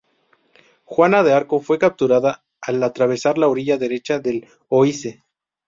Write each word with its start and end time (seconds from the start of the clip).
Juana 0.83 1.21
de 1.21 1.31
Arco 1.33 1.59
fue 1.59 1.77
capturada 1.77 2.43
al 2.59 2.81
atravesar 2.81 3.37
la 3.37 3.47
orilla 3.47 3.77
derecha 3.77 4.17
del 4.17 4.47
Oise. 4.67 5.23